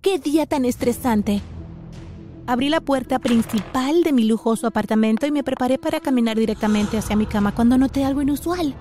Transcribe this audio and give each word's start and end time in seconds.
¡Qué 0.00 0.20
día 0.20 0.46
tan 0.46 0.64
estresante! 0.64 1.42
Abrí 2.46 2.68
la 2.68 2.80
puerta 2.80 3.18
principal 3.18 4.04
de 4.04 4.12
mi 4.12 4.22
lujoso 4.22 4.68
apartamento 4.68 5.26
y 5.26 5.32
me 5.32 5.42
preparé 5.42 5.76
para 5.76 5.98
caminar 5.98 6.38
directamente 6.38 6.98
hacia 6.98 7.16
mi 7.16 7.26
cama 7.26 7.52
cuando 7.52 7.76
noté 7.76 8.04
algo 8.04 8.22
inusual. 8.22 8.76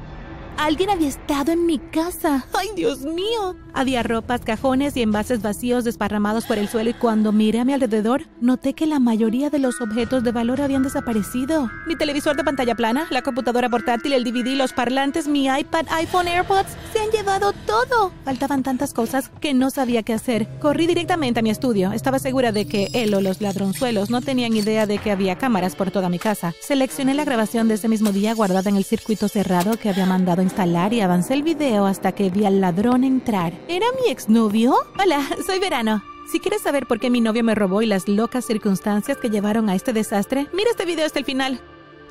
Alguien 0.58 0.90
había 0.90 1.08
estado 1.08 1.52
en 1.52 1.68
mi 1.68 1.78
casa. 1.78 2.46
¡Ay, 2.54 2.70
Dios 2.76 3.02
mío! 3.02 3.56
Había 3.76 4.02
ropas, 4.02 4.42
cajones 4.42 4.98
y 4.98 5.04
envases 5.04 5.44
vacíos 5.44 5.84
desparramados 5.84 6.46
por 6.46 6.58
el 6.58 6.68
suelo 6.68 6.90
y 6.90 6.94
cuando 6.94 7.32
miré 7.32 7.60
a 7.60 7.66
mi 7.66 7.74
alrededor, 7.74 8.24
noté 8.42 8.74
que 8.74 8.88
la 8.88 9.00
mayoría 9.00 9.52
de 9.52 9.60
los 9.60 9.82
objetos 9.82 10.24
de 10.24 10.32
valor 10.32 10.62
habían 10.62 10.82
desaparecido. 10.82 11.70
Mi 11.86 11.96
televisor 11.96 12.36
de 12.36 12.44
pantalla 12.44 12.74
plana, 12.74 13.06
la 13.12 13.22
computadora 13.22 13.70
portátil, 13.70 14.14
el 14.14 14.24
DVD, 14.24 14.56
los 14.56 14.74
parlantes, 14.74 15.28
mi 15.28 15.46
iPad, 15.46 15.86
iPhone, 15.92 16.28
AirPods, 16.28 16.76
se 16.92 17.00
han 17.00 17.12
llevado 17.12 17.54
todo. 17.68 18.12
Faltaban 18.26 18.64
tantas 18.64 18.96
cosas 18.96 19.30
que 19.40 19.54
no 19.54 19.70
sabía 19.70 20.02
qué 20.02 20.14
hacer. 20.14 20.48
Corrí 20.60 20.88
directamente 20.88 21.42
a 21.42 21.44
mi 21.44 21.52
estudio. 21.52 21.92
Estaba 21.92 22.18
segura 22.18 22.52
de 22.52 22.66
que 22.66 22.90
él 22.94 23.14
o 23.14 23.22
los 23.22 23.42
ladronzuelos 23.42 24.10
no 24.10 24.22
tenían 24.22 24.56
idea 24.56 24.88
de 24.88 24.98
que 24.98 25.12
había 25.12 25.38
cámaras 25.38 25.76
por 25.76 25.92
toda 25.92 26.10
mi 26.10 26.18
casa. 26.18 26.56
Seleccioné 26.62 27.14
la 27.14 27.26
grabación 27.26 27.68
de 27.68 27.76
ese 27.76 27.90
mismo 27.90 28.12
día 28.12 28.34
guardada 28.34 28.72
en 28.72 28.76
el 28.76 28.86
circuito 28.86 29.28
cerrado 29.28 29.78
que 29.78 29.90
había 29.90 30.08
mandado 30.08 30.47
instalar 30.48 30.94
y 30.94 31.02
avancé 31.02 31.34
el 31.34 31.44
video 31.44 31.86
hasta 31.86 32.14
que 32.14 32.30
vi 32.30 32.46
al 32.46 32.62
ladrón 32.62 33.04
entrar. 33.04 33.54
¿Era 33.68 33.86
mi 34.02 34.10
exnovio? 34.10 34.76
Hola, 34.98 35.22
soy 35.46 35.60
Verano. 35.60 36.02
Si 36.32 36.40
quieres 36.40 36.62
saber 36.62 36.88
por 36.88 37.00
qué 37.00 37.10
mi 37.10 37.20
novio 37.20 37.44
me 37.44 37.54
robó 37.54 37.82
y 37.82 37.86
las 37.86 38.08
locas 38.08 38.46
circunstancias 38.46 39.18
que 39.18 39.30
llevaron 39.30 39.70
a 39.70 39.76
este 39.76 39.92
desastre, 39.92 40.48
mira 40.54 40.70
este 40.72 40.86
video 40.86 41.06
hasta 41.06 41.20
el 41.20 41.26
final. 41.26 41.60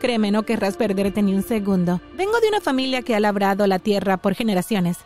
Créeme, 0.00 0.30
no 0.30 0.42
querrás 0.42 0.76
perderte 0.76 1.22
ni 1.22 1.34
un 1.34 1.42
segundo. 1.42 2.00
Vengo 2.14 2.38
de 2.40 2.48
una 2.48 2.60
familia 2.60 3.00
que 3.00 3.14
ha 3.14 3.20
labrado 3.20 3.66
la 3.66 3.78
tierra 3.78 4.18
por 4.18 4.34
generaciones. 4.34 4.98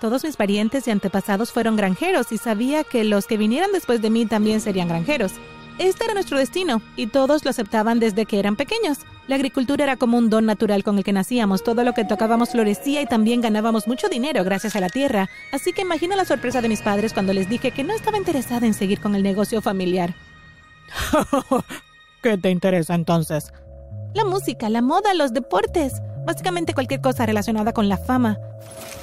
Todos 0.00 0.24
mis 0.24 0.36
parientes 0.36 0.88
y 0.88 0.90
antepasados 0.90 1.52
fueron 1.52 1.76
granjeros 1.76 2.32
y 2.32 2.38
sabía 2.38 2.84
que 2.84 3.04
los 3.04 3.26
que 3.26 3.36
vinieran 3.36 3.72
después 3.72 4.00
de 4.00 4.08
mí 4.08 4.24
también 4.24 4.62
serían 4.62 4.88
granjeros. 4.88 5.32
Este 5.78 6.04
era 6.04 6.14
nuestro 6.14 6.38
destino 6.38 6.82
y 6.96 7.06
todos 7.06 7.44
lo 7.44 7.50
aceptaban 7.50 8.00
desde 8.00 8.26
que 8.26 8.40
eran 8.40 8.56
pequeños. 8.56 8.98
La 9.28 9.36
agricultura 9.36 9.84
era 9.84 9.96
como 9.96 10.18
un 10.18 10.28
don 10.28 10.44
natural 10.44 10.82
con 10.82 10.98
el 10.98 11.04
que 11.04 11.12
nacíamos. 11.12 11.62
Todo 11.62 11.84
lo 11.84 11.94
que 11.94 12.04
tocábamos 12.04 12.50
florecía 12.50 13.00
y 13.00 13.06
también 13.06 13.40
ganábamos 13.40 13.86
mucho 13.86 14.08
dinero 14.08 14.42
gracias 14.42 14.74
a 14.74 14.80
la 14.80 14.88
tierra. 14.88 15.28
Así 15.52 15.72
que 15.72 15.82
imagina 15.82 16.16
la 16.16 16.24
sorpresa 16.24 16.60
de 16.62 16.68
mis 16.68 16.82
padres 16.82 17.12
cuando 17.12 17.32
les 17.32 17.48
dije 17.48 17.70
que 17.70 17.84
no 17.84 17.94
estaba 17.94 18.18
interesada 18.18 18.66
en 18.66 18.74
seguir 18.74 19.00
con 19.00 19.14
el 19.14 19.22
negocio 19.22 19.62
familiar. 19.62 20.16
¿Qué 22.22 22.36
te 22.38 22.50
interesa 22.50 22.94
entonces? 22.96 23.52
La 24.14 24.24
música, 24.24 24.68
la 24.70 24.82
moda, 24.82 25.14
los 25.14 25.32
deportes. 25.32 26.02
Básicamente 26.26 26.74
cualquier 26.74 27.00
cosa 27.00 27.24
relacionada 27.24 27.72
con 27.72 27.88
la 27.88 27.98
fama. 27.98 28.36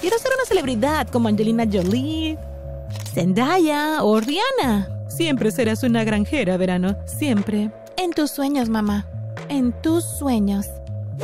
Quiero 0.01 0.17
ser 0.17 0.31
una 0.35 0.45
celebridad 0.45 1.07
como 1.07 1.29
Angelina 1.29 1.63
Jolie, 1.71 2.37
Zendaya 3.13 4.03
o 4.03 4.19
Rihanna. 4.19 4.94
Siempre 5.15 5.49
serás 5.51 5.83
una 5.83 6.03
granjera, 6.03 6.57
verano. 6.57 6.97
Siempre. 7.05 7.71
En 7.95 8.11
tus 8.11 8.31
sueños, 8.31 8.67
mamá. 8.67 9.07
En 9.47 9.71
tus 9.71 10.03
sueños. 10.03 10.67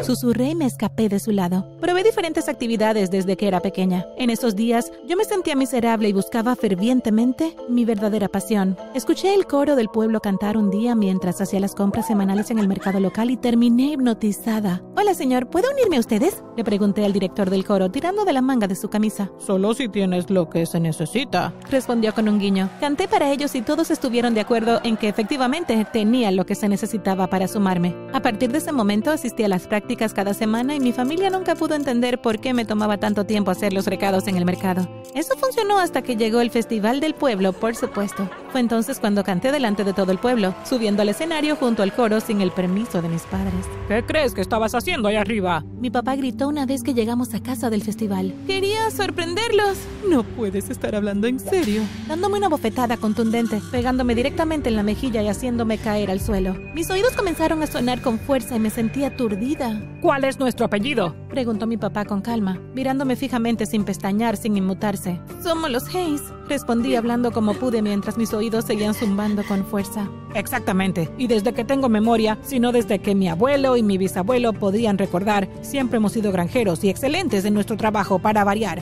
Susurré 0.03 0.50
y 0.50 0.56
me 0.56 0.66
escapé 0.66 1.09
de 1.09 1.20
su 1.20 1.31
lado. 1.31 1.67
Probé 1.80 2.03
diferentes 2.03 2.47
actividades 2.47 3.11
desde 3.11 3.36
que 3.36 3.47
era 3.47 3.59
pequeña. 3.59 4.08
En 4.17 4.30
esos 4.30 4.56
días 4.56 4.92
yo 5.08 5.16
me 5.17 5.25
sentía 5.25 5.56
miserable 5.56 6.09
y 6.09 6.14
buscaba 6.14 6.56
fervientemente 6.56 7.56
mi 7.70 7.86
verdadera 7.86 8.28
pasión. 8.28 8.78
Escuché 8.95 9.36
el 9.36 9.45
coro 9.45 9.75
del 9.75 9.89
pueblo 9.89 10.22
cantar 10.22 10.58
un 10.58 10.72
día 10.72 10.95
mientras 10.95 11.42
hacía 11.42 11.59
las 11.59 11.75
compras 11.75 12.08
semanales 12.08 12.50
en 12.50 12.59
el 12.59 12.67
mercado 12.67 13.00
local 13.00 13.30
y 13.30 13.38
terminé 13.38 13.92
hipnotizada. 13.94 14.81
Hola 14.95 15.14
señor, 15.14 15.47
¿puedo 15.47 15.69
unirme 15.72 15.97
a 15.97 16.00
ustedes? 16.00 16.42
Le 16.56 16.64
pregunté 16.64 17.03
al 17.06 17.14
director 17.14 17.50
del 17.50 17.66
coro, 17.66 17.92
tirando 17.92 18.25
de 18.25 18.34
la 18.34 18.42
manga 18.42 18.67
de 18.67 18.75
su 18.75 18.89
camisa. 18.89 19.30
Solo 19.38 19.73
si 19.73 19.89
tienes 19.89 20.30
lo 20.30 20.50
que 20.50 20.66
se 20.66 20.80
necesita. 20.80 21.53
Respondió 21.69 22.14
con 22.14 22.30
un 22.30 22.39
guiño. 22.39 22.69
Canté 22.80 23.08
para 23.08 23.31
ellos 23.31 23.53
y 23.56 23.62
todos 23.62 23.92
estuvieron 23.92 24.34
de 24.34 24.42
acuerdo 24.42 24.80
en 24.84 24.97
que 24.97 25.09
efectivamente 25.09 25.86
tenía 25.92 26.31
lo 26.31 26.45
que 26.45 26.56
se 26.56 26.69
necesitaba 26.69 27.28
para 27.28 27.47
sumarme. 27.47 27.95
A 28.14 28.22
partir 28.22 28.52
de 28.52 28.59
ese 28.59 28.72
momento 28.72 29.12
asistí 29.12 29.44
a 29.44 29.47
las 29.47 29.67
prácticas 29.67 29.80
cada 30.15 30.33
semana 30.33 30.73
y 30.73 30.79
mi 30.79 30.94
familia 30.94 31.29
nunca 31.29 31.56
pudo 31.56 31.75
entender 31.75 32.19
por 32.19 32.39
qué 32.39 32.53
me 32.53 32.66
tomaba 32.66 32.97
tanto 32.97 33.25
tiempo 33.25 33.51
hacer 33.51 33.73
los 33.73 33.85
recados 33.85 34.28
en 34.28 34.38
el 34.38 34.45
mercado. 34.45 34.88
Eso 35.13 35.35
funcionó 35.38 35.79
hasta 35.79 36.01
que 36.01 36.16
llegó 36.16 36.41
el 36.41 36.50
Festival 36.50 37.00
del 37.00 37.13
Pueblo, 37.13 37.53
por 37.53 37.75
supuesto. 37.75 38.29
Fue 38.51 38.59
entonces 38.59 39.00
cuando 39.00 39.23
canté 39.23 39.51
delante 39.51 39.85
de 39.85 39.94
todo 39.94 40.12
el 40.12 40.17
pueblo, 40.17 40.53
subiendo 40.66 41.01
al 41.01 41.09
escenario 41.09 41.56
junto 41.56 41.84
al 41.84 41.94
coro 41.94 42.19
sin 42.19 42.41
el 42.41 42.51
permiso 42.51 43.01
de 43.01 43.07
mis 43.07 43.22
padres. 43.23 43.66
¿Qué 43.88 44.03
crees 44.03 44.34
que 44.34 44.41
estabas 44.41 44.75
haciendo 44.75 45.07
ahí 45.07 45.16
arriba? 45.16 45.63
Mi 45.79 45.89
papá 45.89 46.17
gritó 46.17 46.50
una 46.50 46.66
vez 46.66 46.84
que 46.84 46.94
llegamos 46.94 47.34
a 47.34 47.41
casa 47.41 47.69
del 47.69 47.81
festival. 47.81 48.34
Quería 48.47 48.91
sorprenderlos. 48.91 49.78
No 50.09 50.23
puedes 50.23 50.69
estar 50.69 50.95
hablando 50.95 51.28
en 51.28 51.39
serio. 51.39 51.84
Dándome 52.09 52.39
una 52.39 52.50
bofetada 52.50 52.97
contundente, 52.97 53.62
pegándome 53.72 54.16
directamente 54.16 54.68
en 54.68 54.75
la 54.75 54.83
mejilla 54.83 55.22
y 55.22 55.29
haciéndome 55.29 55.78
caer 55.78 56.12
al 56.12 56.19
suelo. 56.19 56.53
Mis 56.73 56.89
oídos 56.89 57.13
comenzaron 57.13 57.63
a 57.63 57.68
sonar 57.68 58.01
con 58.01 58.19
fuerza 58.19 58.57
y 58.57 58.59
me 58.59 58.69
sentí 58.69 59.06
aturdida. 59.06 59.81
¿Cuál 60.01 60.25
es 60.25 60.39
nuestro 60.39 60.66
apellido? 60.66 61.16
Preguntó 61.31 61.66
mi 61.66 61.78
papá 61.78 62.03
con 62.03 62.19
calma, 62.19 62.59
mirándome 62.75 63.16
fijamente 63.16 63.66
sin 63.66 63.86
pestañear, 63.86 64.36
sin 64.36 64.58
inmutarse. 64.58 65.22
Somos 65.42 65.72
los 65.72 65.88
Hayes, 65.96 66.22
respondí 66.50 66.96
hablando 66.96 67.31
como 67.31 67.53
pude 67.53 67.81
mientras 67.81 68.18
mis 68.18 68.34
oídos 68.34 68.66
seguían 68.66 68.94
zumbando 68.94 69.42
con 69.46 69.66
fuerza. 69.66 70.09
Exactamente. 70.36 71.09
Y 71.18 71.28
desde 71.28 71.53
que 71.53 71.64
tengo 71.64 71.88
memoria, 71.88 72.38
sino 72.42 72.74
desde 72.74 73.00
que 73.00 73.16
mi 73.16 73.30
abuelo 73.30 73.78
y 73.78 73.84
mi 73.84 73.97
bisabuelo 73.97 74.52
podían 74.52 74.97
recordar, 74.97 75.47
siempre 75.62 75.97
hemos 75.97 76.12
sido 76.12 76.34
granjeros 76.34 76.84
y 76.84 76.90
excelentes 76.90 77.46
en 77.46 77.53
nuestro 77.53 77.78
trabajo 77.78 78.19
para 78.19 78.44
variar. 78.44 78.81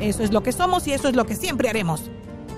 Eso 0.00 0.22
es 0.22 0.32
lo 0.32 0.42
que 0.42 0.52
somos 0.52 0.88
y 0.88 0.94
eso 0.94 1.06
es 1.08 1.16
lo 1.16 1.26
que 1.26 1.36
siempre 1.36 1.68
haremos. 1.68 2.10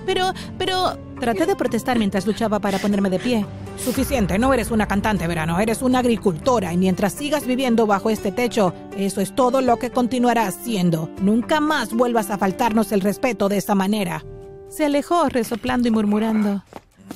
Pero, 0.05 0.33
pero... 0.57 0.97
Traté 1.19 1.45
de 1.45 1.55
protestar 1.55 1.97
mientras 1.97 2.27
luchaba 2.27 2.59
para 2.59 2.79
ponerme 2.79 3.09
de 3.09 3.17
pie. 3.17 3.45
Suficiente, 3.77 4.39
no 4.39 4.53
eres 4.53 4.71
una 4.71 4.87
cantante, 4.87 5.27
verano, 5.27 5.59
eres 5.59 5.81
una 5.81 5.99
agricultora 5.99 6.73
y 6.73 6.77
mientras 6.77 7.13
sigas 7.13 7.45
viviendo 7.45 7.85
bajo 7.85 8.09
este 8.09 8.31
techo, 8.31 8.73
eso 8.95 9.19
es 9.19 9.35
todo 9.35 9.61
lo 9.61 9.77
que 9.77 9.91
continuarás 9.91 10.55
siendo. 10.63 11.09
Nunca 11.21 11.59
más 11.59 11.93
vuelvas 11.93 12.29
a 12.29 12.37
faltarnos 12.37 12.91
el 12.91 13.01
respeto 13.01 13.49
de 13.49 13.57
esa 13.57 13.75
manera. 13.75 14.23
Se 14.69 14.85
alejó, 14.85 15.27
resoplando 15.27 15.87
y 15.87 15.91
murmurando. 15.91 16.63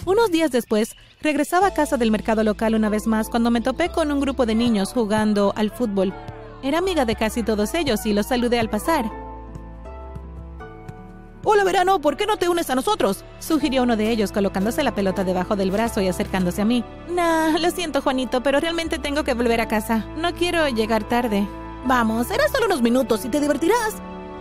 Unos 0.06 0.32
días 0.32 0.52
después, 0.52 0.96
regresaba 1.22 1.68
a 1.68 1.74
casa 1.74 1.98
del 1.98 2.12
mercado 2.12 2.44
local 2.44 2.76
una 2.76 2.90
vez 2.90 3.08
más 3.08 3.30
cuando 3.30 3.50
me 3.50 3.62
topé 3.62 3.90
con 3.90 4.12
un 4.12 4.20
grupo 4.20 4.46
de 4.46 4.56
niños 4.56 4.94
jugando 4.94 5.54
al 5.56 5.72
fútbol. 5.72 6.14
Era 6.64 6.80
amiga 6.80 7.06
de 7.06 7.16
casi 7.16 7.44
todos 7.44 7.74
ellos 7.76 8.06
y 8.06 8.14
los 8.14 8.28
saludé 8.28 8.60
al 8.60 8.70
pasar. 8.70 9.27
Hola, 11.50 11.64
verano, 11.64 12.02
¿por 12.02 12.18
qué 12.18 12.26
no 12.26 12.36
te 12.36 12.50
unes 12.50 12.70
a 12.70 12.76
nosotros? 12.76 13.24
Sugirió 13.40 13.84
uno 13.84 13.96
de 13.96 14.12
ellos 14.12 14.34
colocándose 14.34 14.84
la 14.84 14.94
pelota 14.94 15.24
debajo 15.24 15.56
del 15.56 15.72
brazo 15.72 16.02
y 16.02 16.10
acercándose 16.10 16.62
a 16.62 16.66
mí. 16.66 16.84
Nah, 17.10 17.58
lo 17.58 17.72
siento, 17.72 18.02
Juanito, 18.02 18.44
pero 18.44 18.60
realmente 18.60 19.00
tengo 19.00 19.24
que 19.24 19.34
volver 19.34 19.62
a 19.62 19.70
casa. 19.70 20.06
No 20.18 20.36
quiero 20.36 20.68
llegar 20.68 21.06
tarde. 21.06 21.48
Vamos, 21.86 22.28
será 22.28 22.50
solo 22.50 22.66
unos 22.66 22.82
minutos 22.82 23.24
y 23.24 23.30
te 23.30 23.40
divertirás. 23.40 23.96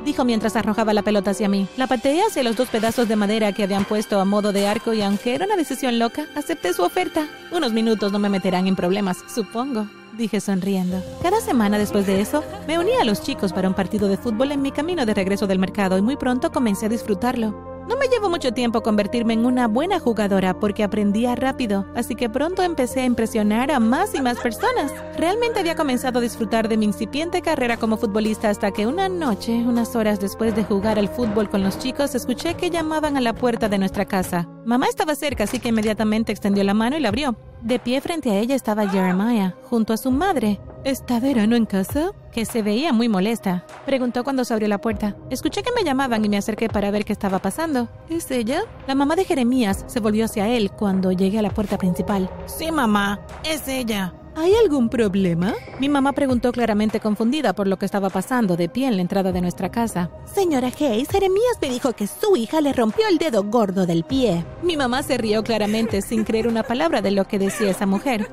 Dijo 0.07 0.25
mientras 0.25 0.55
arrojaba 0.55 0.95
la 0.95 1.03
pelota 1.03 1.33
hacia 1.33 1.49
mí. 1.49 1.67
La 1.77 1.89
pateé 1.89 2.23
hacia 2.23 2.45
los 2.45 2.55
dos 2.55 2.69
pedazos 2.69 3.09
de 3.09 3.17
madera 3.17 3.53
que 3.53 3.65
habían 3.65 3.85
puesto 3.85 4.21
a 4.21 4.25
modo 4.25 4.53
de 4.53 4.69
arco 4.69 4.93
y 4.93 5.03
aunque 5.03 5.35
era 5.35 5.47
una 5.47 5.57
decisión 5.57 5.99
loca, 5.99 6.27
acepté 6.37 6.73
su 6.73 6.85
oferta. 6.85 7.27
Unos 7.51 7.73
minutos 7.73 8.13
no 8.13 8.21
me 8.21 8.29
meterán 8.29 8.69
en 8.69 8.77
problemas, 8.77 9.19
supongo 9.35 9.89
dije 10.17 10.41
sonriendo. 10.41 11.03
Cada 11.23 11.41
semana 11.41 11.77
después 11.77 12.07
de 12.07 12.21
eso, 12.21 12.43
me 12.67 12.79
uní 12.79 12.93
a 13.01 13.05
los 13.05 13.23
chicos 13.23 13.53
para 13.53 13.69
un 13.69 13.75
partido 13.75 14.09
de 14.09 14.17
fútbol 14.17 14.53
en 14.53 14.63
mi 14.63 14.73
camino 14.73 15.05
de 15.05 15.13
regreso 15.13 15.47
del 15.47 15.59
mercado 15.59 15.99
y 15.99 16.03
muy 16.03 16.17
pronto 16.17 16.51
comencé 16.51 16.87
a 16.87 16.89
disfrutarlo. 16.89 17.66
No 17.89 17.97
me 17.97 18.09
llevó 18.09 18.29
mucho 18.29 18.53
tiempo 18.53 18.83
convertirme 18.83 19.35
en 19.35 19.47
una 19.47 19.69
buena 19.69 20.01
jugadora 20.01 20.59
porque 20.59 20.83
aprendía 20.83 21.37
rápido, 21.37 21.87
así 21.95 22.17
que 22.17 22.29
pronto 22.29 22.63
empecé 22.63 23.01
a 23.01 23.05
impresionar 23.05 23.71
a 23.71 23.79
más 23.79 24.15
y 24.15 24.21
más 24.21 24.39
personas. 24.39 24.93
Realmente 25.17 25.61
había 25.61 25.77
comenzado 25.77 26.19
a 26.19 26.23
disfrutar 26.23 26.69
de 26.69 26.77
mi 26.77 26.87
incipiente 26.87 27.43
carrera 27.43 27.77
como 27.77 27.97
futbolista 27.97 28.51
hasta 28.51 28.73
que 28.73 28.87
una 28.87 29.09
noche, 29.09 29.53
unas 29.53 29.95
horas 29.95 30.19
después 30.19 30.57
de 30.57 30.65
jugar 30.65 30.99
al 30.99 31.09
fútbol 31.09 31.49
con 31.49 31.63
los 31.63 31.79
chicos, 31.79 32.15
escuché 32.15 32.55
que 32.55 32.71
llamaban 32.71 33.17
a 33.17 33.21
la 33.21 33.35
puerta 33.35 33.69
de 33.69 33.79
nuestra 33.79 34.05
casa. 34.05 34.49
Mamá 34.67 34.87
estaba 34.89 35.15
cerca, 35.15 35.45
así 35.45 35.61
que 35.61 35.69
inmediatamente 35.69 36.33
extendió 36.33 36.65
la 36.65 36.75
mano 36.75 36.97
y 36.97 37.01
la 37.01 37.11
abrió. 37.11 37.37
De 37.63 37.79
pie 37.79 38.01
frente 38.01 38.33
a 38.33 38.41
ella 38.41 38.57
estaba 38.57 38.89
Jeremiah, 38.89 39.55
junto 39.71 39.93
a 39.93 39.97
su 39.97 40.11
madre. 40.11 40.59
¿Está 40.83 41.21
verano 41.21 41.55
en 41.55 41.67
casa? 41.67 42.11
Que 42.33 42.45
se 42.45 42.63
veía 42.63 42.93
muy 42.93 43.09
molesta. 43.09 43.65
Preguntó 43.85 44.25
cuando 44.25 44.45
se 44.45 44.53
abrió 44.53 44.67
la 44.67 44.81
puerta. 44.81 45.15
Escuché 45.31 45.63
que 45.63 45.71
me 45.71 45.85
llamaban 45.85 46.25
y 46.25 46.29
me 46.29 46.37
acerqué 46.37 46.69
para 46.69 46.91
ver 46.91 47.05
qué 47.05 47.13
estaba 47.13 47.39
pasando. 47.39 47.89
¿Es 48.11 48.29
ella? 48.33 48.65
La 48.89 48.97
mamá 48.97 49.15
de 49.15 49.25
Jeremías 49.25 49.85
se 49.87 50.01
volvió 50.01 50.25
hacia 50.25 50.49
él 50.49 50.73
cuando 50.73 51.13
llegué 51.13 51.39
a 51.39 51.43
la 51.43 51.51
puerta 51.51 51.79
principal. 51.79 52.29
Sí, 52.47 52.73
mamá, 52.73 53.21
es 53.45 53.69
ella. 53.69 54.15
¿Hay 54.39 54.55
algún 54.55 54.91
problema? 54.91 55.55
Mi 55.81 55.89
mamá 55.89 56.13
preguntó 56.13 56.53
claramente 56.53 57.01
confundida 57.01 57.55
por 57.55 57.67
lo 57.67 57.79
que 57.79 57.87
estaba 57.87 58.11
pasando 58.11 58.55
de 58.55 58.69
pie 58.69 58.87
en 58.87 58.97
la 58.97 59.01
entrada 59.01 59.33
de 59.33 59.41
nuestra 59.41 59.71
casa. 59.71 60.11
Señora 60.27 60.69
Hayes, 60.79 61.09
Jeremías 61.09 61.57
me 61.63 61.71
dijo 61.71 61.95
que 61.95 62.07
su 62.07 62.37
hija 62.37 62.61
le 62.61 62.75
rompió 62.75 63.09
el 63.09 63.17
dedo 63.17 63.45
gordo 63.45 63.87
del 63.87 64.05
pie. 64.05 64.45
Mi 64.63 64.77
mamá 64.77 65.03
se 65.03 65.17
rió 65.17 65.43
claramente 65.43 66.03
sin 66.03 66.23
creer 66.23 66.49
una 66.49 66.65
palabra 66.65 67.01
de 67.01 67.13
lo 67.13 67.27
que 67.27 67.39
decía 67.39 67.71
esa 67.71 67.87
mujer. 67.87 68.29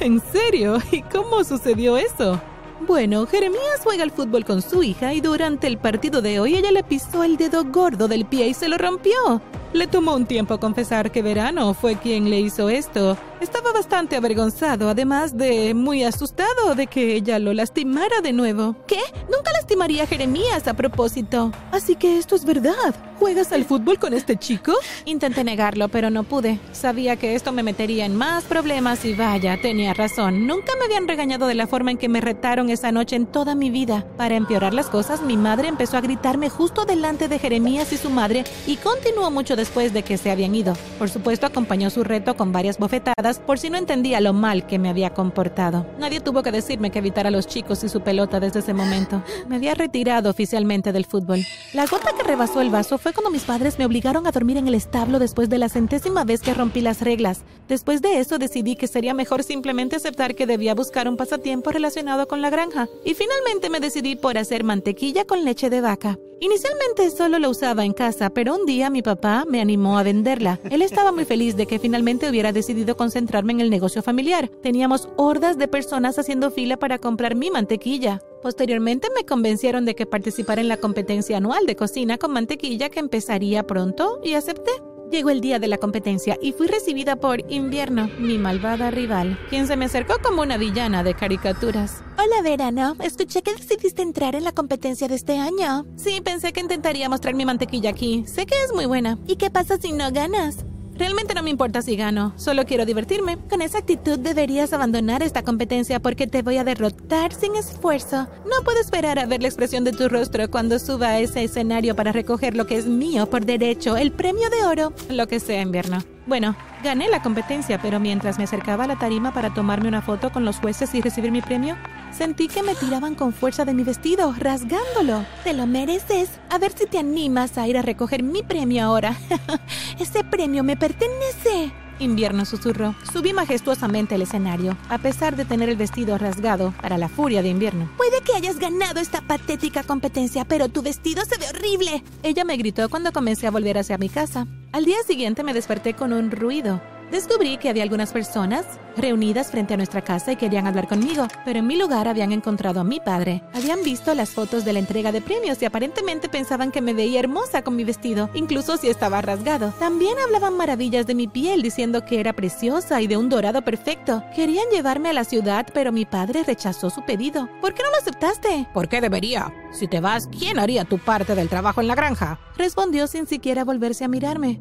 ¿En 0.00 0.20
serio? 0.30 0.76
¿Y 0.92 1.00
cómo 1.04 1.42
sucedió 1.42 1.96
eso? 1.96 2.38
Bueno, 2.86 3.26
Jeremías 3.26 3.80
juega 3.82 4.02
al 4.02 4.10
fútbol 4.10 4.44
con 4.44 4.60
su 4.60 4.82
hija 4.82 5.14
y 5.14 5.22
durante 5.22 5.68
el 5.68 5.78
partido 5.78 6.20
de 6.20 6.38
hoy 6.38 6.56
ella 6.56 6.70
le 6.70 6.84
pisó 6.84 7.24
el 7.24 7.38
dedo 7.38 7.64
gordo 7.64 8.08
del 8.08 8.26
pie 8.26 8.48
y 8.48 8.54
se 8.54 8.68
lo 8.68 8.76
rompió. 8.76 9.40
Le 9.72 9.86
tomó 9.86 10.16
un 10.16 10.26
tiempo 10.26 10.58
confesar 10.58 11.12
que 11.12 11.22
Verano 11.22 11.74
fue 11.74 11.94
quien 11.94 12.28
le 12.28 12.40
hizo 12.40 12.68
esto. 12.68 13.16
Estaba 13.40 13.72
bastante 13.72 14.16
avergonzado, 14.16 14.90
además 14.90 15.36
de 15.38 15.74
muy 15.74 16.02
asustado 16.02 16.74
de 16.74 16.88
que 16.88 17.14
ella 17.14 17.38
lo 17.38 17.54
lastimara 17.54 18.20
de 18.20 18.32
nuevo. 18.32 18.74
¿Qué? 18.86 19.00
Nunca 19.32 19.52
lastimaría 19.52 20.02
a 20.02 20.06
Jeremías 20.06 20.66
a 20.66 20.74
propósito. 20.74 21.52
Así 21.70 21.94
que 21.94 22.18
esto 22.18 22.34
es 22.34 22.44
verdad. 22.44 22.94
¿Juegas 23.18 23.52
al 23.52 23.64
fútbol 23.64 23.98
con 23.98 24.12
este 24.14 24.36
chico? 24.36 24.72
Intenté 25.04 25.44
negarlo, 25.44 25.88
pero 25.88 26.10
no 26.10 26.24
pude. 26.24 26.58
Sabía 26.72 27.16
que 27.16 27.34
esto 27.34 27.52
me 27.52 27.62
metería 27.62 28.06
en 28.06 28.16
más 28.16 28.44
problemas 28.44 29.04
y 29.04 29.14
vaya, 29.14 29.60
tenía 29.60 29.94
razón. 29.94 30.46
Nunca 30.46 30.72
me 30.78 30.86
habían 30.86 31.06
regañado 31.06 31.46
de 31.46 31.54
la 31.54 31.66
forma 31.66 31.90
en 31.90 31.98
que 31.98 32.08
me 32.08 32.20
retaron 32.20 32.70
esa 32.70 32.92
noche 32.92 33.16
en 33.16 33.26
toda 33.26 33.54
mi 33.54 33.70
vida. 33.70 34.06
Para 34.16 34.36
empeorar 34.36 34.74
las 34.74 34.88
cosas, 34.88 35.22
mi 35.22 35.36
madre 35.36 35.68
empezó 35.68 35.96
a 35.98 36.00
gritarme 36.00 36.48
justo 36.48 36.86
delante 36.86 37.28
de 37.28 37.38
Jeremías 37.38 37.92
y 37.92 37.98
su 37.98 38.10
madre 38.10 38.44
y 38.66 38.76
continuó 38.76 39.30
mucho 39.30 39.54
después 39.60 39.92
de 39.92 40.02
que 40.02 40.16
se 40.16 40.30
habían 40.30 40.54
ido. 40.54 40.72
Por 40.98 41.10
supuesto, 41.10 41.46
acompañó 41.46 41.90
su 41.90 42.02
reto 42.02 42.34
con 42.34 42.50
varias 42.50 42.78
bofetadas 42.78 43.38
por 43.38 43.58
si 43.58 43.68
no 43.68 43.76
entendía 43.76 44.18
lo 44.22 44.32
mal 44.32 44.66
que 44.66 44.78
me 44.78 44.88
había 44.88 45.10
comportado. 45.10 45.86
Nadie 45.98 46.20
tuvo 46.20 46.42
que 46.42 46.50
decirme 46.50 46.90
que 46.90 47.00
evitara 47.00 47.28
a 47.28 47.30
los 47.30 47.46
chicos 47.46 47.84
y 47.84 47.90
su 47.90 48.00
pelota 48.00 48.40
desde 48.40 48.60
ese 48.60 48.72
momento. 48.72 49.22
Me 49.48 49.56
había 49.56 49.74
retirado 49.74 50.30
oficialmente 50.30 50.92
del 50.92 51.04
fútbol. 51.04 51.44
La 51.74 51.84
gota 51.84 52.12
que 52.16 52.22
rebasó 52.22 52.62
el 52.62 52.70
vaso 52.70 52.96
fue 52.96 53.12
cuando 53.12 53.30
mis 53.30 53.42
padres 53.42 53.78
me 53.78 53.84
obligaron 53.84 54.26
a 54.26 54.32
dormir 54.32 54.56
en 54.56 54.66
el 54.66 54.74
establo 54.74 55.18
después 55.18 55.50
de 55.50 55.58
la 55.58 55.68
centésima 55.68 56.24
vez 56.24 56.40
que 56.40 56.54
rompí 56.54 56.80
las 56.80 57.02
reglas. 57.02 57.42
Después 57.68 58.00
de 58.00 58.18
eso 58.18 58.38
decidí 58.38 58.76
que 58.76 58.86
sería 58.86 59.12
mejor 59.12 59.42
simplemente 59.42 59.96
aceptar 59.96 60.34
que 60.34 60.46
debía 60.46 60.74
buscar 60.74 61.06
un 61.06 61.18
pasatiempo 61.18 61.70
relacionado 61.70 62.26
con 62.26 62.40
la 62.40 62.48
granja. 62.48 62.88
Y 63.04 63.12
finalmente 63.12 63.68
me 63.68 63.80
decidí 63.80 64.16
por 64.16 64.38
hacer 64.38 64.64
mantequilla 64.64 65.26
con 65.26 65.44
leche 65.44 65.68
de 65.68 65.82
vaca. 65.82 66.18
Inicialmente 66.42 67.10
solo 67.10 67.38
lo 67.38 67.50
usaba 67.50 67.84
en 67.84 67.92
casa, 67.92 68.30
pero 68.30 68.56
un 68.56 68.64
día 68.64 68.88
mi 68.88 69.02
papá 69.02 69.44
me 69.46 69.60
animó 69.60 69.98
a 69.98 70.02
venderla. 70.02 70.58
Él 70.70 70.80
estaba 70.80 71.12
muy 71.12 71.26
feliz 71.26 71.54
de 71.54 71.66
que 71.66 71.78
finalmente 71.78 72.30
hubiera 72.30 72.50
decidido 72.50 72.96
concentrarme 72.96 73.52
en 73.52 73.60
el 73.60 73.68
negocio 73.68 74.02
familiar. 74.02 74.48
Teníamos 74.62 75.10
hordas 75.16 75.58
de 75.58 75.68
personas 75.68 76.18
haciendo 76.18 76.50
fila 76.50 76.78
para 76.78 76.98
comprar 76.98 77.34
mi 77.34 77.50
mantequilla. 77.50 78.22
Posteriormente 78.42 79.08
me 79.14 79.26
convencieron 79.26 79.84
de 79.84 79.94
que 79.94 80.06
participara 80.06 80.62
en 80.62 80.68
la 80.68 80.78
competencia 80.78 81.36
anual 81.36 81.66
de 81.66 81.76
cocina 81.76 82.16
con 82.16 82.32
mantequilla 82.32 82.88
que 82.88 83.00
empezaría 83.00 83.66
pronto 83.66 84.18
y 84.24 84.32
acepté. 84.32 84.70
Llegó 85.10 85.30
el 85.30 85.40
día 85.40 85.58
de 85.58 85.66
la 85.66 85.76
competencia 85.76 86.38
y 86.40 86.52
fui 86.52 86.68
recibida 86.68 87.16
por 87.16 87.40
Invierno, 87.50 88.08
mi 88.20 88.38
malvada 88.38 88.92
rival, 88.92 89.36
quien 89.48 89.66
se 89.66 89.76
me 89.76 89.86
acercó 89.86 90.14
como 90.22 90.42
una 90.42 90.56
villana 90.56 91.02
de 91.02 91.14
caricaturas. 91.14 92.04
Hola, 92.16 92.42
Verano. 92.42 92.94
Escuché 93.02 93.42
que 93.42 93.52
decidiste 93.52 94.02
entrar 94.02 94.36
en 94.36 94.44
la 94.44 94.52
competencia 94.52 95.08
de 95.08 95.16
este 95.16 95.36
año. 95.36 95.84
Sí, 95.96 96.20
pensé 96.20 96.52
que 96.52 96.60
intentaría 96.60 97.08
mostrar 97.08 97.34
mi 97.34 97.44
mantequilla 97.44 97.90
aquí. 97.90 98.24
Sé 98.28 98.46
que 98.46 98.54
es 98.62 98.72
muy 98.72 98.86
buena. 98.86 99.18
¿Y 99.26 99.34
qué 99.34 99.50
pasa 99.50 99.78
si 99.80 99.90
no 99.90 100.12
ganas? 100.12 100.64
Realmente 101.00 101.32
no 101.32 101.42
me 101.42 101.48
importa 101.48 101.80
si 101.80 101.96
gano, 101.96 102.34
solo 102.36 102.66
quiero 102.66 102.84
divertirme. 102.84 103.38
Con 103.48 103.62
esa 103.62 103.78
actitud 103.78 104.18
deberías 104.18 104.74
abandonar 104.74 105.22
esta 105.22 105.42
competencia 105.42 105.98
porque 105.98 106.26
te 106.26 106.42
voy 106.42 106.58
a 106.58 106.64
derrotar 106.64 107.32
sin 107.32 107.56
esfuerzo. 107.56 108.28
No 108.44 108.62
puedo 108.66 108.78
esperar 108.78 109.18
a 109.18 109.24
ver 109.24 109.40
la 109.40 109.48
expresión 109.48 109.82
de 109.82 109.92
tu 109.92 110.10
rostro 110.10 110.50
cuando 110.50 110.78
suba 110.78 111.08
a 111.08 111.18
ese 111.18 111.42
escenario 111.42 111.96
para 111.96 112.12
recoger 112.12 112.54
lo 112.54 112.66
que 112.66 112.76
es 112.76 112.84
mío 112.84 113.30
por 113.30 113.46
derecho, 113.46 113.96
el 113.96 114.12
premio 114.12 114.50
de 114.50 114.66
oro. 114.66 114.92
Lo 115.08 115.26
que 115.26 115.40
sea, 115.40 115.62
invierno. 115.62 116.04
Bueno, 116.26 116.54
gané 116.84 117.08
la 117.08 117.22
competencia, 117.22 117.80
pero 117.80 117.98
mientras 117.98 118.38
me 118.38 118.44
acercaba 118.44 118.84
a 118.84 118.86
la 118.86 118.98
tarima 118.98 119.32
para 119.32 119.54
tomarme 119.54 119.88
una 119.88 120.02
foto 120.02 120.30
con 120.30 120.44
los 120.44 120.58
jueces 120.58 120.94
y 120.94 121.00
recibir 121.00 121.32
mi 121.32 121.40
premio, 121.40 121.76
sentí 122.12 122.46
que 122.46 122.62
me 122.62 122.74
tiraban 122.74 123.14
con 123.14 123.32
fuerza 123.32 123.64
de 123.64 123.74
mi 123.74 123.84
vestido, 123.84 124.34
rasgándolo. 124.38 125.24
Te 125.44 125.54
lo 125.54 125.66
mereces. 125.66 126.38
A 126.50 126.58
ver 126.58 126.72
si 126.72 126.86
te 126.86 126.98
animas 126.98 127.56
a 127.58 127.66
ir 127.66 127.78
a 127.78 127.82
recoger 127.82 128.22
mi 128.22 128.42
premio 128.42 128.84
ahora. 128.84 129.16
Ese 129.98 130.22
premio 130.22 130.62
me 130.62 130.76
pertenece. 130.76 131.72
Invierno 132.00 132.46
susurró. 132.46 132.94
Subí 133.12 133.32
majestuosamente 133.32 134.14
al 134.14 134.22
escenario, 134.22 134.76
a 134.88 134.98
pesar 134.98 135.36
de 135.36 135.44
tener 135.44 135.68
el 135.68 135.76
vestido 135.76 136.16
rasgado 136.18 136.72
para 136.80 136.98
la 136.98 137.08
furia 137.08 137.42
de 137.42 137.50
invierno. 137.50 137.90
Puede 137.96 138.22
que 138.22 138.34
hayas 138.34 138.58
ganado 138.58 139.00
esta 139.00 139.20
patética 139.20 139.82
competencia, 139.82 140.44
pero 140.46 140.68
tu 140.68 140.82
vestido 140.82 141.22
se 141.26 141.38
ve 141.38 141.46
horrible. 141.50 142.02
Ella 142.22 142.44
me 142.44 142.56
gritó 142.56 142.88
cuando 142.88 143.12
comencé 143.12 143.46
a 143.46 143.50
volver 143.50 143.78
hacia 143.78 143.98
mi 143.98 144.08
casa. 144.08 144.46
Al 144.72 144.86
día 144.86 144.96
siguiente 145.06 145.44
me 145.44 145.52
desperté 145.52 145.94
con 145.94 146.12
un 146.12 146.30
ruido. 146.30 146.80
Descubrí 147.10 147.58
que 147.58 147.68
había 147.68 147.82
algunas 147.82 148.12
personas 148.12 148.64
reunidas 148.96 149.50
frente 149.50 149.74
a 149.74 149.76
nuestra 149.76 150.02
casa 150.02 150.32
y 150.32 150.36
querían 150.36 150.66
hablar 150.66 150.86
conmigo, 150.86 151.26
pero 151.44 151.58
en 151.58 151.66
mi 151.66 151.76
lugar 151.76 152.06
habían 152.06 152.32
encontrado 152.32 152.80
a 152.80 152.84
mi 152.84 153.00
padre. 153.00 153.42
Habían 153.52 153.82
visto 153.82 154.14
las 154.14 154.30
fotos 154.30 154.64
de 154.64 154.72
la 154.72 154.78
entrega 154.78 155.10
de 155.10 155.20
premios 155.20 155.60
y 155.62 155.64
aparentemente 155.64 156.28
pensaban 156.28 156.70
que 156.70 156.80
me 156.80 156.94
veía 156.94 157.20
hermosa 157.20 157.62
con 157.62 157.76
mi 157.76 157.84
vestido, 157.84 158.30
incluso 158.34 158.76
si 158.76 158.88
estaba 158.88 159.22
rasgado. 159.22 159.72
También 159.78 160.14
hablaban 160.24 160.56
maravillas 160.56 161.06
de 161.06 161.14
mi 161.14 161.26
piel, 161.26 161.62
diciendo 161.62 162.04
que 162.04 162.20
era 162.20 162.32
preciosa 162.32 163.00
y 163.00 163.06
de 163.06 163.16
un 163.16 163.28
dorado 163.28 163.62
perfecto. 163.62 164.22
Querían 164.34 164.68
llevarme 164.70 165.10
a 165.10 165.14
la 165.14 165.24
ciudad, 165.24 165.66
pero 165.72 165.92
mi 165.92 166.04
padre 166.04 166.44
rechazó 166.44 166.90
su 166.90 167.02
pedido. 167.04 167.48
¿Por 167.60 167.74
qué 167.74 167.82
no 167.82 167.90
lo 167.90 167.96
aceptaste? 167.96 168.68
¿Por 168.72 168.88
qué 168.88 169.00
debería? 169.00 169.52
Si 169.72 169.88
te 169.88 170.00
vas, 170.00 170.28
¿quién 170.28 170.58
haría 170.58 170.84
tu 170.84 170.98
parte 170.98 171.34
del 171.34 171.48
trabajo 171.48 171.80
en 171.80 171.88
la 171.88 171.94
granja? 171.94 172.38
Respondió 172.56 173.06
sin 173.06 173.26
siquiera 173.26 173.64
volverse 173.64 174.04
a 174.04 174.08
mirarme. 174.08 174.60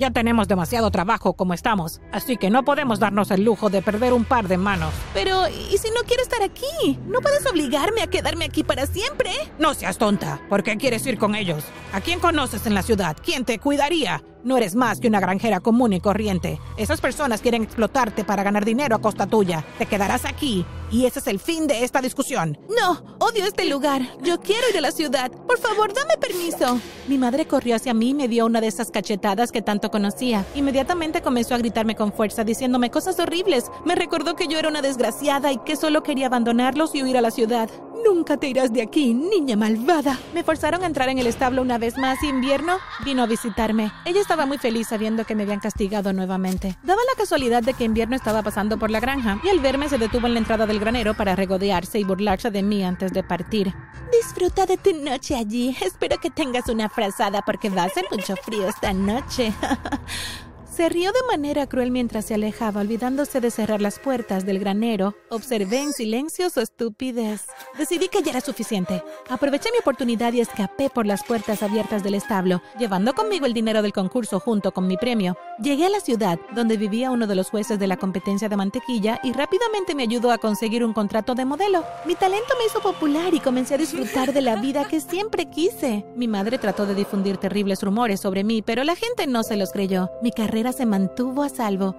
Ya 0.00 0.10
tenemos 0.10 0.48
demasiado 0.48 0.90
trabajo 0.90 1.34
como 1.34 1.52
estamos, 1.52 2.00
así 2.10 2.38
que 2.38 2.48
no 2.48 2.64
podemos 2.64 3.00
darnos 3.00 3.30
el 3.30 3.44
lujo 3.44 3.68
de 3.68 3.82
perder 3.82 4.14
un 4.14 4.24
par 4.24 4.48
de 4.48 4.56
manos. 4.56 4.94
Pero, 5.12 5.46
¿y 5.46 5.76
si 5.76 5.90
no 5.90 6.00
quiero 6.06 6.22
estar 6.22 6.42
aquí? 6.42 6.98
¿No 7.06 7.20
puedes 7.20 7.44
obligarme 7.44 8.00
a 8.00 8.06
quedarme 8.06 8.46
aquí 8.46 8.64
para 8.64 8.86
siempre? 8.86 9.30
No 9.58 9.74
seas 9.74 9.98
tonta. 9.98 10.40
¿Por 10.48 10.62
qué 10.62 10.78
quieres 10.78 11.04
ir 11.04 11.18
con 11.18 11.34
ellos? 11.34 11.64
¿A 11.92 12.00
quién 12.00 12.18
conoces 12.18 12.64
en 12.64 12.72
la 12.72 12.82
ciudad? 12.82 13.14
¿Quién 13.22 13.44
te 13.44 13.58
cuidaría? 13.58 14.22
No 14.42 14.56
eres 14.56 14.74
más 14.74 15.00
que 15.00 15.08
una 15.08 15.20
granjera 15.20 15.60
común 15.60 15.92
y 15.92 16.00
corriente. 16.00 16.58
Esas 16.76 17.00
personas 17.00 17.40
quieren 17.40 17.62
explotarte 17.62 18.24
para 18.24 18.42
ganar 18.42 18.64
dinero 18.64 18.96
a 18.96 19.00
costa 19.00 19.26
tuya. 19.26 19.64
Te 19.78 19.86
quedarás 19.86 20.24
aquí. 20.24 20.64
Y 20.90 21.06
ese 21.06 21.20
es 21.20 21.26
el 21.28 21.38
fin 21.38 21.66
de 21.66 21.84
esta 21.84 22.00
discusión. 22.00 22.58
No, 22.68 23.02
odio 23.18 23.44
este 23.44 23.64
lugar. 23.66 24.02
Yo 24.22 24.40
quiero 24.40 24.68
ir 24.70 24.78
a 24.78 24.80
la 24.80 24.90
ciudad. 24.90 25.30
Por 25.30 25.58
favor, 25.58 25.92
dame 25.92 26.16
permiso. 26.18 26.80
Mi 27.06 27.16
madre 27.16 27.46
corrió 27.46 27.76
hacia 27.76 27.94
mí 27.94 28.10
y 28.10 28.14
me 28.14 28.28
dio 28.28 28.46
una 28.46 28.60
de 28.60 28.66
esas 28.66 28.90
cachetadas 28.90 29.52
que 29.52 29.62
tanto 29.62 29.90
conocía. 29.90 30.44
Inmediatamente 30.54 31.22
comenzó 31.22 31.54
a 31.54 31.58
gritarme 31.58 31.94
con 31.94 32.12
fuerza, 32.12 32.42
diciéndome 32.42 32.90
cosas 32.90 33.20
horribles. 33.20 33.70
Me 33.84 33.94
recordó 33.94 34.34
que 34.34 34.48
yo 34.48 34.58
era 34.58 34.68
una 34.68 34.82
desgraciada 34.82 35.52
y 35.52 35.58
que 35.58 35.76
solo 35.76 36.02
quería 36.02 36.26
abandonarlos 36.26 36.94
y 36.94 37.02
huir 37.02 37.16
a 37.16 37.20
la 37.20 37.30
ciudad. 37.30 37.70
Nunca 38.04 38.36
te 38.36 38.48
irás 38.48 38.72
de 38.72 38.82
aquí, 38.82 39.14
niña 39.14 39.56
malvada. 39.56 40.18
Me 40.34 40.42
forzaron 40.42 40.82
a 40.82 40.86
entrar 40.86 41.08
en 41.08 41.18
el 41.18 41.26
establo 41.26 41.62
una 41.62 41.78
vez 41.78 41.98
más 41.98 42.22
y 42.22 42.28
invierno 42.28 42.78
vino 43.04 43.22
a 43.22 43.26
visitarme. 43.26 43.92
Ella 44.04 44.20
estaba 44.20 44.46
muy 44.46 44.58
feliz 44.58 44.88
sabiendo 44.88 45.24
que 45.24 45.34
me 45.34 45.42
habían 45.42 45.60
castigado 45.60 46.12
nuevamente. 46.12 46.76
Daba 46.82 47.00
la 47.02 47.18
casualidad 47.18 47.62
de 47.62 47.74
que 47.74 47.84
invierno 47.84 48.16
estaba 48.16 48.42
pasando 48.42 48.78
por 48.78 48.90
la 48.90 49.00
granja 49.00 49.40
y 49.42 49.48
al 49.48 49.60
verme 49.60 49.88
se 49.88 49.98
detuvo 49.98 50.26
en 50.26 50.34
la 50.34 50.40
entrada 50.40 50.66
del 50.66 50.80
granero 50.80 51.14
para 51.14 51.36
regodearse 51.36 51.98
y 51.98 52.04
burlarse 52.04 52.50
de 52.50 52.62
mí 52.62 52.84
antes 52.84 53.12
de 53.12 53.22
partir. 53.22 53.74
Disfruta 54.12 54.66
de 54.66 54.76
tu 54.76 54.92
noche 54.92 55.36
allí. 55.36 55.76
Espero 55.80 56.18
que 56.18 56.30
tengas 56.30 56.68
una 56.68 56.88
frazada 56.88 57.42
porque 57.42 57.70
va 57.70 57.84
a 57.84 57.88
ser 57.88 58.04
mucho 58.10 58.34
frío 58.36 58.68
esta 58.68 58.92
noche. 58.92 59.52
Se 60.80 60.88
rió 60.88 61.12
de 61.12 61.20
manera 61.28 61.66
cruel 61.66 61.90
mientras 61.90 62.24
se 62.24 62.32
alejaba, 62.32 62.80
olvidándose 62.80 63.42
de 63.42 63.50
cerrar 63.50 63.82
las 63.82 63.98
puertas 63.98 64.46
del 64.46 64.58
granero. 64.58 65.14
Observé 65.28 65.80
en 65.80 65.92
silencio 65.92 66.48
su 66.48 66.60
estupidez. 66.60 67.48
Decidí 67.76 68.08
que 68.08 68.22
ya 68.22 68.30
era 68.30 68.40
suficiente. 68.40 69.04
Aproveché 69.28 69.68
mi 69.72 69.78
oportunidad 69.80 70.32
y 70.32 70.40
escapé 70.40 70.88
por 70.88 71.04
las 71.04 71.22
puertas 71.22 71.62
abiertas 71.62 72.02
del 72.02 72.14
establo, 72.14 72.62
llevando 72.78 73.12
conmigo 73.12 73.44
el 73.44 73.52
dinero 73.52 73.82
del 73.82 73.92
concurso 73.92 74.40
junto 74.40 74.72
con 74.72 74.86
mi 74.86 74.96
premio. 74.96 75.36
Llegué 75.62 75.84
a 75.84 75.90
la 75.90 76.00
ciudad, 76.00 76.38
donde 76.54 76.78
vivía 76.78 77.10
uno 77.10 77.26
de 77.26 77.34
los 77.34 77.50
jueces 77.50 77.78
de 77.78 77.86
la 77.86 77.98
competencia 77.98 78.48
de 78.48 78.56
mantequilla, 78.56 79.20
y 79.22 79.34
rápidamente 79.34 79.94
me 79.94 80.04
ayudó 80.04 80.32
a 80.32 80.38
conseguir 80.38 80.82
un 80.82 80.94
contrato 80.94 81.34
de 81.34 81.44
modelo. 81.44 81.84
Mi 82.06 82.14
talento 82.14 82.54
me 82.58 82.64
hizo 82.64 82.80
popular 82.80 83.34
y 83.34 83.40
comencé 83.40 83.74
a 83.74 83.76
disfrutar 83.76 84.32
de 84.32 84.40
la 84.40 84.56
vida 84.56 84.88
que 84.88 85.02
siempre 85.02 85.50
quise. 85.50 86.06
Mi 86.16 86.26
madre 86.26 86.56
trató 86.56 86.86
de 86.86 86.94
difundir 86.94 87.36
terribles 87.36 87.82
rumores 87.82 88.20
sobre 88.20 88.44
mí, 88.44 88.62
pero 88.62 88.82
la 88.82 88.96
gente 88.96 89.26
no 89.26 89.42
se 89.42 89.56
los 89.56 89.72
creyó. 89.72 90.08
Mi 90.22 90.32
carrera 90.32 90.69
se 90.72 90.86
mantuvo 90.86 91.42
a 91.42 91.48
salvo. 91.48 91.94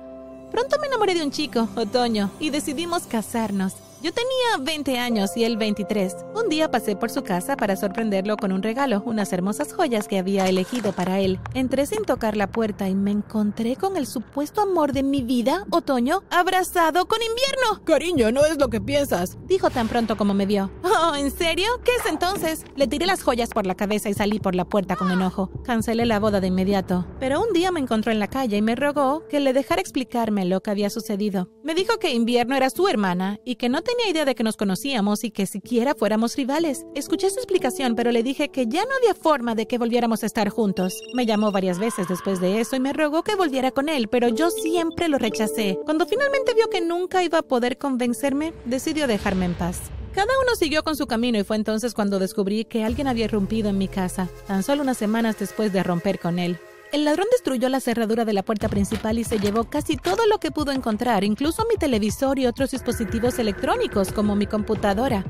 Pronto 0.51 0.77
me 0.79 0.87
enamoré 0.87 1.13
de 1.13 1.23
un 1.23 1.31
chico, 1.31 1.67
Otoño, 1.75 2.31
y 2.39 2.49
decidimos 2.49 3.03
casarnos. 3.03 3.75
Yo 4.01 4.12
tenía 4.12 4.58
20 4.60 4.98
años 4.98 5.38
y 5.38 5.43
él 5.43 5.58
23. 5.58 6.15
Un 6.34 6.50
día 6.50 6.72
pasé 6.72 6.96
por 6.96 7.12
su 7.12 7.22
casa 7.22 7.55
para 7.55 7.75
sorprenderlo 7.75 8.36
con 8.36 8.51
un 8.51 8.63
regalo, 8.63 9.03
unas 9.05 9.31
hermosas 9.31 9.74
joyas 9.74 10.08
que 10.08 10.17
había 10.17 10.48
elegido 10.48 10.91
para 10.91 11.20
él. 11.20 11.39
Entré 11.53 11.86
sin 11.86 12.03
tocar 12.03 12.36
la 12.36 12.48
puerta 12.48 12.89
y 12.89 12.96
me 12.96 13.12
encontré 13.12 13.75
con 13.75 13.98
el 13.98 14.08
supuesto 14.08 14.62
amor 14.62 14.91
de 14.91 15.03
mi 15.03 15.22
vida, 15.22 15.67
Otoño, 15.70 16.24
abrazado 16.31 17.08
con 17.08 17.20
invierno. 17.22 17.86
Cariño, 17.86 18.31
no 18.31 18.43
es 18.43 18.58
lo 18.58 18.70
que 18.70 18.81
piensas, 18.81 19.38
dijo 19.46 19.70
tan 19.70 19.88
pronto 19.88 20.17
como 20.17 20.34
me 20.34 20.48
vio. 20.48 20.72
Oh, 20.84 21.13
¿en 21.15 21.29
serio? 21.29 21.67
¿Qué 21.84 21.91
es 21.91 22.05
entonces? 22.08 22.65
Le 22.75 22.88
tiré 22.88 23.05
las 23.05 23.22
joyas 23.22 23.50
por 23.50 23.67
la 23.67 23.75
cabeza 23.75 24.10
y 24.10 24.15
salí 24.15 24.39
por 24.39 24.55
la 24.55 24.65
puerta 24.65 24.96
con 24.96 25.12
enojo. 25.12 25.51
Cancelé 25.63 26.08
la 26.08 26.20
boda 26.20 26.41
de 26.41 26.48
inmediato. 26.48 27.05
Pero 27.20 27.39
un 27.39 27.53
día 27.53 27.72
me 27.72 27.79
encontró 27.79 28.12
en 28.12 28.20
la 28.20 28.27
calle 28.27 28.58
y 28.58 28.62
me 28.63 28.75
rogó 28.75 29.27
que 29.27 29.39
le 29.39 29.53
dejara 29.53 29.79
explicarme 29.79 30.46
lo 30.46 30.62
que 30.62 30.72
había 30.72 30.89
sucedido. 30.89 31.50
Me 31.63 31.75
dijo 31.75 32.00
que 32.00 32.13
invierno 32.13 32.55
era 32.55 32.72
su 32.72 32.88
hermana 32.88 33.39
y 33.46 33.58
que 33.58 33.70
no 33.70 33.84
tenía 33.91 34.12
idea 34.12 34.25
de 34.25 34.36
que 34.36 34.43
nos 34.43 34.57
conocíamos 34.57 35.24
y 35.24 35.31
que 35.31 35.45
siquiera 35.45 35.95
fuéramos 35.95 36.36
rivales. 36.36 36.86
Escuché 36.95 37.29
su 37.29 37.38
explicación, 37.38 37.95
pero 37.95 38.12
le 38.12 38.24
dije 38.24 38.50
que 38.50 38.67
ya 38.67 38.83
no 38.86 38.95
había 38.95 39.13
forma 39.13 39.55
de 39.55 39.67
que 39.67 39.77
volviéramos 39.77 40.24
a 40.24 40.25
estar 40.25 40.50
juntos. 40.50 41.01
Me 41.13 41.25
llamó 41.25 41.51
varias 41.51 41.79
veces 41.79 42.07
después 42.07 42.39
de 42.39 42.62
eso 42.62 42.75
y 42.75 42.79
me 42.79 42.93
rogó 42.93 43.24
que 43.24 43.36
volviera 43.36 43.71
con 43.71 43.89
él, 43.89 44.07
pero 44.07 44.29
yo 44.29 44.50
siempre 44.50 45.10
lo 45.10 45.17
rechacé. 45.17 45.77
Cuando 45.83 46.05
finalmente 46.05 46.53
vio 46.53 46.69
que 46.69 46.81
nunca 46.81 47.24
iba 47.24 47.39
a 47.39 47.43
poder 47.43 47.77
convencerme, 47.77 48.53
decidió 48.65 49.07
dejarme 49.07 49.45
en 49.45 49.55
paz. 49.55 49.79
Cada 50.13 50.39
uno 50.41 50.55
siguió 50.55 50.83
con 50.83 50.95
su 50.95 51.07
camino 51.07 51.38
y 51.38 51.43
fue 51.43 51.55
entonces 51.55 51.93
cuando 51.93 52.19
descubrí 52.19 52.65
que 52.65 52.83
alguien 52.83 53.07
había 53.07 53.25
irrumpido 53.25 53.69
en 53.69 53.77
mi 53.77 53.88
casa, 53.88 54.29
tan 54.48 54.63
solo 54.63 54.83
unas 54.83 54.98
semanas 54.98 55.38
después 55.39 55.71
de 55.74 55.83
romper 55.83 56.19
con 56.19 56.39
él. 56.39 56.60
El 56.91 57.05
ladrón 57.05 57.27
destruyó 57.31 57.69
la 57.69 57.79
cerradura 57.79 58.25
de 58.25 58.33
la 58.33 58.43
puerta 58.43 58.67
principal 58.67 59.17
y 59.17 59.24
se 59.24 59.39
llevó 59.39 59.63
casi 59.63 59.95
todo 59.95 60.25
lo 60.27 60.39
que 60.39 60.51
pudo 60.51 60.74
encontrar, 60.74 61.24
incluso 61.24 61.65
mi 61.69 61.77
televisor 61.77 62.38
y 62.38 62.48
otros 62.48 62.71
dispositivos 62.71 63.39
electrónicos 63.39 64.12
como 64.12 64.36
mi 64.36 64.45
computadora. 64.45 65.24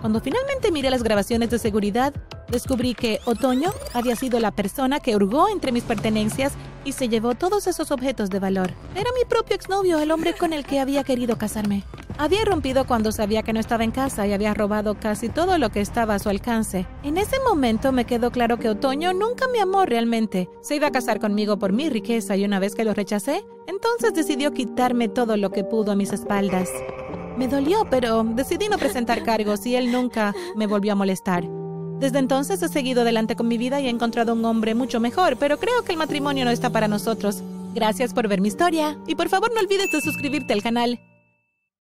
Cuando 0.00 0.20
finalmente 0.20 0.72
miré 0.72 0.90
las 0.90 1.04
grabaciones 1.04 1.50
de 1.50 1.60
seguridad, 1.60 2.12
descubrí 2.48 2.94
que 2.96 3.20
Otoño 3.26 3.72
había 3.92 4.16
sido 4.16 4.40
la 4.40 4.50
persona 4.50 4.98
que 4.98 5.14
hurgó 5.14 5.48
entre 5.48 5.70
mis 5.70 5.84
pertenencias 5.84 6.54
y 6.84 6.92
se 6.92 7.08
llevó 7.08 7.36
todos 7.36 7.68
esos 7.68 7.92
objetos 7.92 8.28
de 8.28 8.40
valor. 8.40 8.72
Era 8.96 9.10
mi 9.16 9.24
propio 9.24 9.54
exnovio, 9.54 10.00
el 10.00 10.10
hombre 10.10 10.34
con 10.34 10.52
el 10.52 10.66
que 10.66 10.80
había 10.80 11.04
querido 11.04 11.38
casarme. 11.38 11.84
Había 12.16 12.42
irrumpido 12.42 12.86
cuando 12.86 13.10
sabía 13.10 13.42
que 13.42 13.52
no 13.52 13.58
estaba 13.58 13.82
en 13.82 13.90
casa 13.90 14.24
y 14.26 14.32
había 14.32 14.54
robado 14.54 14.94
casi 14.94 15.28
todo 15.28 15.58
lo 15.58 15.70
que 15.70 15.80
estaba 15.80 16.14
a 16.14 16.18
su 16.20 16.28
alcance. 16.28 16.86
En 17.02 17.18
ese 17.18 17.36
momento 17.40 17.90
me 17.90 18.04
quedó 18.04 18.30
claro 18.30 18.58
que 18.58 18.68
Otoño 18.68 19.12
nunca 19.12 19.48
me 19.48 19.60
amó 19.60 19.84
realmente. 19.84 20.48
Se 20.62 20.76
iba 20.76 20.86
a 20.86 20.92
casar 20.92 21.18
conmigo 21.18 21.58
por 21.58 21.72
mi 21.72 21.88
riqueza 21.88 22.36
y 22.36 22.44
una 22.44 22.60
vez 22.60 22.76
que 22.76 22.84
lo 22.84 22.94
rechacé, 22.94 23.44
entonces 23.66 24.14
decidió 24.14 24.52
quitarme 24.52 25.08
todo 25.08 25.36
lo 25.36 25.50
que 25.50 25.64
pudo 25.64 25.90
a 25.90 25.96
mis 25.96 26.12
espaldas. 26.12 26.68
Me 27.36 27.48
dolió, 27.48 27.84
pero 27.90 28.22
decidí 28.22 28.68
no 28.68 28.78
presentar 28.78 29.24
cargos 29.24 29.66
y 29.66 29.74
él 29.74 29.90
nunca 29.90 30.34
me 30.54 30.68
volvió 30.68 30.92
a 30.92 30.96
molestar. 30.96 31.44
Desde 31.98 32.20
entonces 32.20 32.62
he 32.62 32.68
seguido 32.68 33.02
adelante 33.02 33.34
con 33.34 33.48
mi 33.48 33.58
vida 33.58 33.80
y 33.80 33.86
he 33.86 33.90
encontrado 33.90 34.34
un 34.34 34.44
hombre 34.44 34.76
mucho 34.76 35.00
mejor, 35.00 35.36
pero 35.36 35.58
creo 35.58 35.82
que 35.82 35.92
el 35.92 35.98
matrimonio 35.98 36.44
no 36.44 36.52
está 36.52 36.70
para 36.70 36.86
nosotros. 36.86 37.42
Gracias 37.74 38.14
por 38.14 38.28
ver 38.28 38.40
mi 38.40 38.48
historia 38.48 38.96
y 39.08 39.16
por 39.16 39.28
favor 39.28 39.52
no 39.52 39.60
olvides 39.60 39.90
de 39.90 40.00
suscribirte 40.00 40.52
al 40.52 40.62
canal. 40.62 41.00